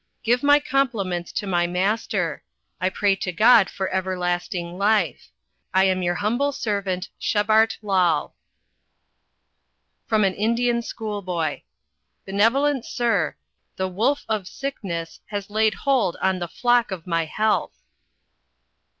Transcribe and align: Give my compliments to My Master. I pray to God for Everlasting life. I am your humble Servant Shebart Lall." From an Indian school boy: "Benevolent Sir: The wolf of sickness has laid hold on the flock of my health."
Give 0.23 0.41
my 0.41 0.59
compliments 0.59 1.31
to 1.33 1.45
My 1.45 1.67
Master. 1.67 2.43
I 2.79 2.89
pray 2.89 3.15
to 3.17 3.31
God 3.31 3.69
for 3.69 3.87
Everlasting 3.93 4.75
life. 4.79 5.29
I 5.75 5.83
am 5.83 6.01
your 6.01 6.15
humble 6.15 6.51
Servant 6.53 7.09
Shebart 7.19 7.77
Lall." 7.83 8.35
From 10.07 10.23
an 10.23 10.33
Indian 10.33 10.81
school 10.81 11.21
boy: 11.21 11.61
"Benevolent 12.25 12.83
Sir: 12.83 13.35
The 13.75 13.87
wolf 13.89 14.25
of 14.27 14.47
sickness 14.47 15.19
has 15.27 15.51
laid 15.51 15.75
hold 15.75 16.17
on 16.19 16.39
the 16.39 16.47
flock 16.47 16.89
of 16.89 17.05
my 17.05 17.25
health." 17.25 17.77